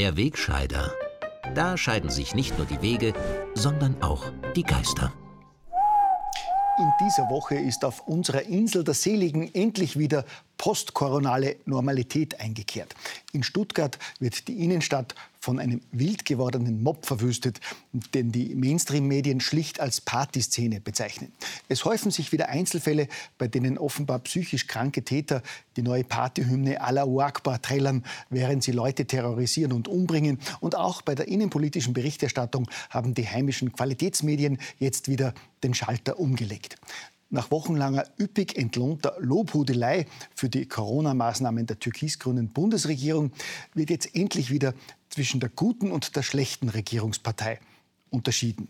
[0.00, 0.94] Der Wegscheider.
[1.54, 3.12] Da scheiden sich nicht nur die Wege,
[3.52, 5.12] sondern auch die Geister.
[6.78, 10.24] In dieser Woche ist auf unserer Insel der Seligen endlich wieder
[10.56, 12.94] postkoronale Normalität eingekehrt.
[13.34, 17.60] In Stuttgart wird die Innenstadt von einem wild gewordenen Mob verwüstet,
[18.14, 21.32] den die Mainstream-Medien schlicht als Partyszene bezeichnen.
[21.68, 23.08] Es häufen sich wieder Einzelfälle,
[23.38, 25.42] bei denen offenbar psychisch kranke Täter
[25.76, 30.38] die neue Partyhymne Allahu Akbar trällern, während sie Leute terrorisieren und umbringen.
[30.60, 36.76] Und auch bei der innenpolitischen Berichterstattung haben die heimischen Qualitätsmedien jetzt wieder den Schalter umgelegt.
[37.32, 43.30] Nach wochenlanger üppig entlohnter Lobhudelei für die Corona-Maßnahmen der türkis-grünen Bundesregierung
[43.72, 44.74] wird jetzt endlich wieder
[45.10, 47.60] zwischen der guten und der schlechten Regierungspartei
[48.10, 48.68] unterschieden.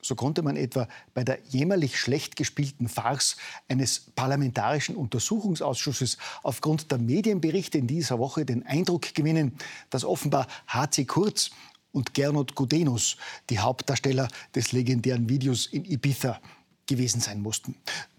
[0.00, 3.36] So konnte man etwa bei der jämmerlich schlecht gespielten Farce
[3.68, 9.56] eines parlamentarischen Untersuchungsausschusses aufgrund der Medienberichte in dieser Woche den Eindruck gewinnen,
[9.90, 11.50] dass offenbar HC Kurz
[11.90, 13.16] und Gernot Gudenus,
[13.50, 16.40] die Hauptdarsteller des legendären Videos in Ibiza,
[16.86, 17.74] gewesen sein mussten.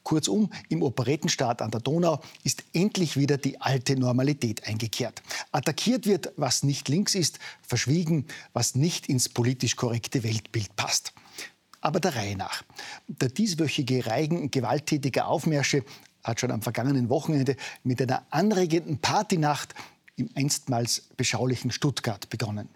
[0.09, 5.21] Kurzum, im Operettenstaat an der Donau ist endlich wieder die alte Normalität eingekehrt.
[5.51, 11.13] Attackiert wird, was nicht links ist, verschwiegen, was nicht ins politisch korrekte Weltbild passt.
[11.79, 12.63] Aber der Reihe nach.
[13.07, 15.83] Der dieswöchige Reigen gewalttätiger Aufmärsche
[16.23, 19.75] hat schon am vergangenen Wochenende mit einer anregenden Partynacht
[20.15, 22.67] im einstmals beschaulichen Stuttgart begonnen.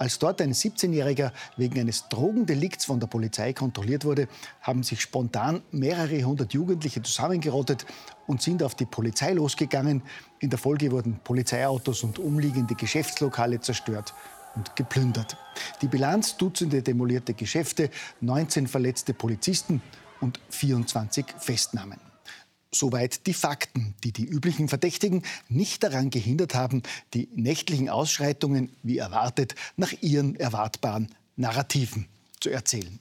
[0.00, 4.28] Als dort ein 17-Jähriger wegen eines Drogendelikts von der Polizei kontrolliert wurde,
[4.62, 7.84] haben sich spontan mehrere hundert Jugendliche zusammengerottet
[8.26, 10.02] und sind auf die Polizei losgegangen.
[10.38, 14.14] In der Folge wurden Polizeiautos und umliegende Geschäftslokale zerstört
[14.56, 15.36] und geplündert.
[15.82, 17.90] Die Bilanz Dutzende demolierte Geschäfte,
[18.22, 19.82] 19 verletzte Polizisten
[20.22, 22.09] und 24 Festnahmen.
[22.72, 26.82] Soweit die Fakten, die die üblichen Verdächtigen nicht daran gehindert haben,
[27.14, 32.06] die nächtlichen Ausschreitungen, wie erwartet, nach ihren erwartbaren Narrativen
[32.38, 33.00] zu erzählen.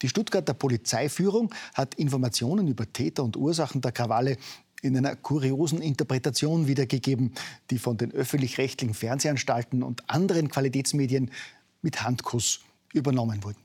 [0.00, 4.38] Die Stuttgarter Polizeiführung hat Informationen über Täter und Ursachen der Krawalle
[4.80, 7.34] in einer kuriosen Interpretation wiedergegeben,
[7.70, 11.30] die von den öffentlich-rechtlichen Fernsehanstalten und anderen Qualitätsmedien
[11.82, 12.60] mit Handkuss
[12.92, 13.58] übernommen wurden.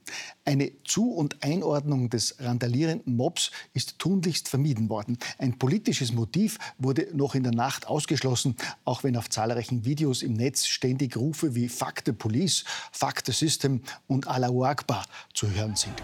[0.44, 5.18] Eine Zu- und Einordnung des randalierenden Mobs ist tunlichst vermieden worden.
[5.38, 10.34] Ein politisches Motiv wurde noch in der Nacht ausgeschlossen, auch wenn auf zahlreichen Videos im
[10.34, 15.76] Netz ständig Rufe wie Fuck the Police, Fuck the System und Allahu Akbar zu hören
[15.76, 15.96] sind.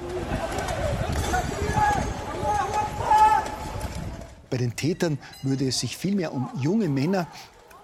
[4.50, 7.28] Bei den Tätern würde es sich vielmehr um junge Männer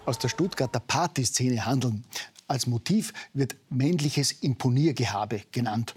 [0.05, 2.03] aus der Stuttgarter Partyszene handeln.
[2.47, 5.93] Als Motiv wird männliches Imponiergehabe genannt.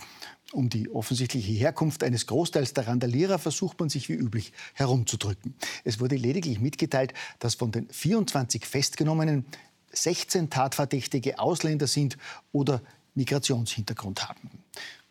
[0.52, 5.54] Um die offensichtliche Herkunft eines Großteils der Randalierer versucht man sich wie üblich herumzudrücken.
[5.84, 9.44] Es wurde lediglich mitgeteilt, dass von den 24 Festgenommenen
[9.92, 12.18] 16 Tatverdächtige Ausländer sind
[12.50, 12.82] oder
[13.14, 14.50] Migrationshintergrund haben.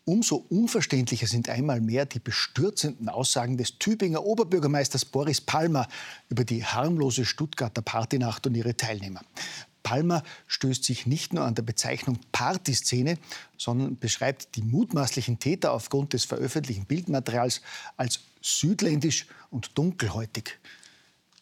[0.04, 5.88] Umso unverständlicher sind einmal mehr die bestürzenden Aussagen des Tübinger Oberbürgermeisters Boris Palmer
[6.30, 9.22] über die harmlose Stuttgarter Partynacht und ihre Teilnehmer.
[9.84, 13.18] Palmer stößt sich nicht nur an der Bezeichnung Partyszene,
[13.58, 17.62] sondern beschreibt die mutmaßlichen Täter aufgrund des veröffentlichten Bildmaterials
[17.98, 20.60] als südländisch und dunkelhäutig.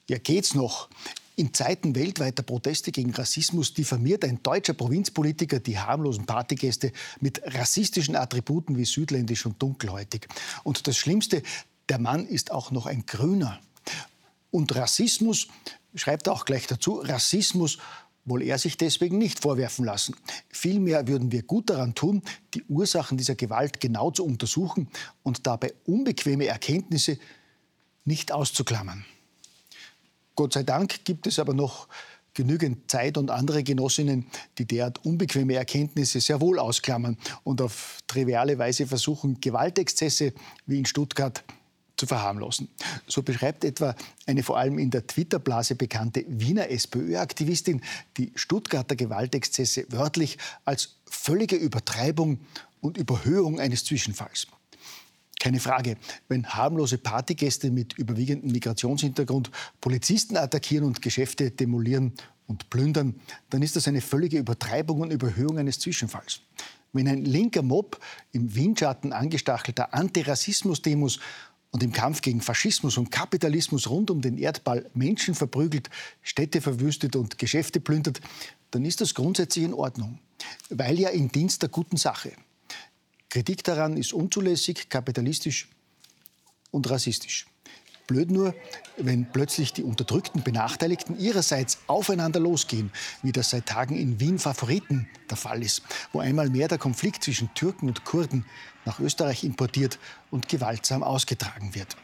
[0.09, 0.89] Ja, geht's noch?
[1.35, 8.15] In Zeiten weltweiter Proteste gegen Rassismus diffamiert ein deutscher Provinzpolitiker die harmlosen Partygäste mit rassistischen
[8.15, 10.27] Attributen wie südländisch und dunkelhäutig.
[10.63, 11.43] Und das Schlimmste,
[11.89, 13.59] der Mann ist auch noch ein Grüner.
[14.49, 15.47] Und Rassismus,
[15.93, 17.77] schreibt er auch gleich dazu, Rassismus
[18.27, 20.15] wohl er sich deswegen nicht vorwerfen lassen.
[20.49, 22.21] Vielmehr würden wir gut daran tun,
[22.53, 24.89] die Ursachen dieser Gewalt genau zu untersuchen
[25.23, 27.17] und dabei unbequeme Erkenntnisse
[28.05, 29.05] nicht auszuklammern.
[30.35, 31.87] Gott sei Dank gibt es aber noch
[32.33, 34.27] genügend Zeit und andere Genossinnen,
[34.59, 40.33] die derart unbequeme Erkenntnisse sehr wohl ausklammern und auf triviale Weise versuchen, Gewaltexzesse
[40.67, 41.43] wie in Stuttgart
[41.97, 42.69] zu verharmlosen.
[43.07, 43.95] So beschreibt etwa
[44.25, 47.81] eine vor allem in der Twitter-Blase bekannte Wiener SPÖ-Aktivistin
[48.17, 52.39] die Stuttgarter Gewaltexzesse wörtlich als völlige Übertreibung
[52.79, 54.47] und Überhöhung eines Zwischenfalls.
[55.39, 55.97] Keine Frage,
[56.29, 59.51] wenn harmlose Partygäste mit überwiegendem Migrationshintergrund
[59.81, 62.13] Polizisten attackieren und Geschäfte demolieren
[62.47, 66.41] und plündern, dann ist das eine völlige Übertreibung und Überhöhung eines Zwischenfalls.
[66.93, 67.99] Wenn ein linker Mob
[68.31, 71.19] im Windschatten angestachelter Antirassismus-Demos
[71.71, 75.89] und im Kampf gegen Faschismus und Kapitalismus rund um den Erdball Menschen verprügelt,
[76.21, 78.21] Städte verwüstet und Geschäfte plündert,
[78.71, 80.19] dann ist das grundsätzlich in Ordnung,
[80.69, 82.31] weil ja im Dienst der guten Sache.
[83.29, 85.67] Kritik daran ist unzulässig, kapitalistisch
[86.71, 87.45] und rassistisch.
[88.07, 88.55] Blöd nur,
[88.95, 95.09] wenn plötzlich die unterdrückten Benachteiligten ihrerseits aufeinander losgehen, wie das seit Tagen in Wien Favoriten
[95.29, 95.83] der Fall ist,
[96.13, 98.45] wo einmal mehr der Konflikt zwischen Türken und Kurden
[98.85, 99.99] nach Österreich importiert
[100.31, 101.97] und gewaltsam ausgetragen wird.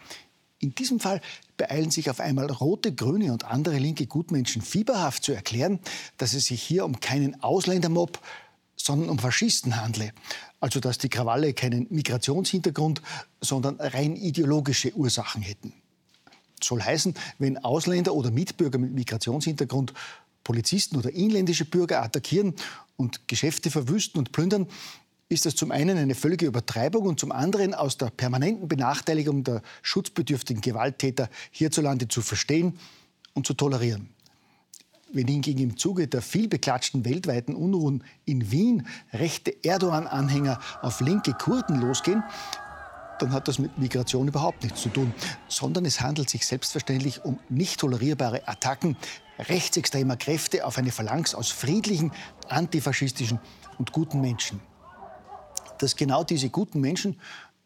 [0.60, 1.22] In diesem Fall
[1.58, 5.80] beeilen sich auf einmal rote, grüne und andere linke Gutmenschen fieberhaft zu erklären,
[6.18, 8.20] dass es sich hier um keinen Ausländermob,
[8.76, 10.12] sondern um Faschisten handle.
[10.60, 13.02] Also dass die Krawalle keinen Migrationshintergrund,
[13.42, 15.74] sondern rein ideologische Ursachen hätten.
[16.64, 19.94] Soll heißen, wenn Ausländer oder Mitbürger mit Migrationshintergrund
[20.44, 22.54] Polizisten oder inländische Bürger attackieren
[22.98, 24.68] und Geschäfte verwüsten und plündern,
[25.30, 29.62] ist das zum einen eine völlige Übertreibung und zum anderen aus der permanenten Benachteiligung der
[29.82, 32.78] schutzbedürftigen Gewalttäter hierzulande zu verstehen
[33.34, 34.10] und zu tolerieren.
[35.12, 41.80] Wenn hingegen im Zuge der vielbeklatschten weltweiten Unruhen in Wien rechte Erdogan-Anhänger auf linke Kurden
[41.80, 42.24] losgehen,
[43.20, 45.14] dann hat das mit Migration überhaupt nichts zu tun,
[45.48, 48.98] sondern es handelt sich selbstverständlich um nicht tolerierbare Attacken
[49.40, 52.12] rechtsextremer Kräfte auf eine Phalanx aus friedlichen,
[52.48, 53.40] antifaschistischen
[53.78, 54.60] und guten Menschen.
[55.80, 57.20] Dass genau diese guten Menschen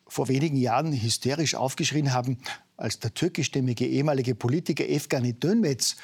[0.08, 2.38] vor wenigen Jahren hysterisch aufgeschrien haben,
[2.78, 5.98] als der türkischstämmige ehemalige Politiker Efgani Dönmetz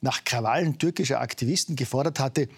[0.00, 2.48] nach Krawallen türkischer Aktivisten gefordert hatte,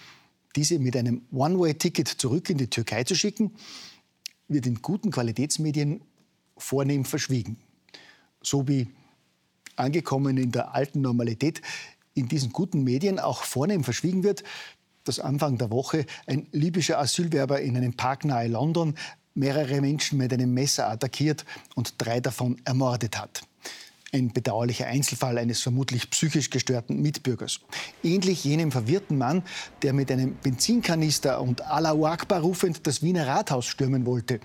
[0.57, 3.53] diese mit einem One-Way-Ticket zurück in die Türkei zu schicken,
[4.49, 6.03] wird in guten Qualitätsmedien
[6.61, 7.57] vornehm verschwiegen.
[8.43, 8.89] So wie
[9.77, 11.62] angekommen in der alten Normalität
[12.15, 14.45] in diesen guten Medien auch vornehm verschwiegen wird,
[15.05, 18.95] dass Anfang der Woche ein libyscher Asylwerber in einem Park nahe London
[19.35, 23.43] mehrere Menschen mit einem Messer attackiert und drei davon ermordet hat.
[24.13, 27.61] Ein bedauerlicher Einzelfall eines vermutlich psychisch gestörten Mitbürgers.
[28.03, 29.45] Ähnlich jenem verwirrten Mann,
[29.83, 34.41] der mit einem Benzinkanister und Allahu Akbar rufend das Wiener Rathaus stürmen wollte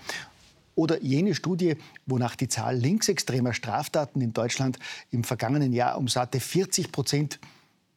[0.76, 1.74] oder jene Studie,
[2.06, 4.78] wonach die Zahl linksextremer Straftaten in Deutschland
[5.10, 7.40] im vergangenen Jahr um satte 40 Prozent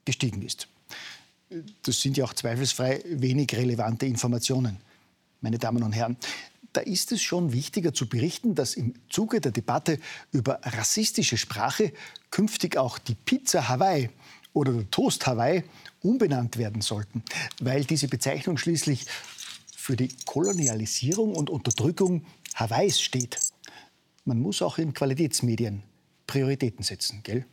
[0.06, 0.68] gestiegen ist.
[1.84, 4.78] Das sind ja auch zweifelsfrei wenig relevante Informationen,
[5.42, 6.18] meine Damen und Herren.
[6.74, 10.00] Da ist es schon wichtiger zu berichten, dass im Zuge der Debatte
[10.32, 11.92] über rassistische Sprache
[12.30, 14.10] künftig auch die Pizza Hawaii
[14.54, 15.64] oder der Toast Hawaii
[16.02, 17.24] umbenannt werden sollten,
[17.60, 19.06] weil diese Bezeichnung schließlich
[19.76, 22.24] für die Kolonialisierung und Unterdrückung
[22.60, 23.40] Hawaiis steht.
[24.26, 25.84] Man muss auch in Qualitätsmedien
[26.28, 27.46] Prioritäten setzen, gell?